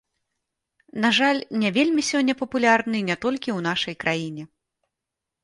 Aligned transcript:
На 1.03 1.11
жаль, 1.17 1.41
не 1.63 1.69
вельмі 1.75 2.01
сёння 2.11 2.33
папулярны 2.41 2.97
не 3.11 3.19
толькі 3.27 3.43
ў 3.43 3.59
нашай 3.69 3.95
краіне. 4.07 4.43